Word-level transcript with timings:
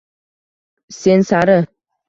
sen 0.99 1.21
sari 1.29 1.59